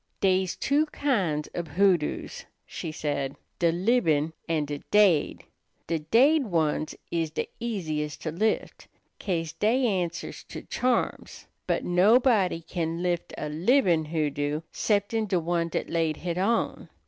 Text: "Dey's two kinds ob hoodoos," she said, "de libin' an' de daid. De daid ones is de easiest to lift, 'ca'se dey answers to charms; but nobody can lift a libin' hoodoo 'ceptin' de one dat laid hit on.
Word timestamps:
"Dey's 0.19 0.55
two 0.55 0.87
kinds 0.87 1.47
ob 1.55 1.67
hoodoos," 1.67 2.45
she 2.65 2.91
said, 2.91 3.35
"de 3.59 3.71
libin' 3.71 4.33
an' 4.49 4.65
de 4.65 4.79
daid. 4.89 5.43
De 5.85 5.99
daid 5.99 6.41
ones 6.47 6.95
is 7.11 7.29
de 7.29 7.47
easiest 7.59 8.19
to 8.23 8.31
lift, 8.31 8.87
'ca'se 9.19 9.53
dey 9.59 9.85
answers 9.85 10.43
to 10.45 10.63
charms; 10.63 11.45
but 11.67 11.85
nobody 11.85 12.61
can 12.61 13.03
lift 13.03 13.31
a 13.37 13.47
libin' 13.47 14.05
hoodoo 14.05 14.61
'ceptin' 14.71 15.27
de 15.27 15.39
one 15.39 15.67
dat 15.69 15.87
laid 15.87 16.17
hit 16.17 16.39
on. 16.39 16.89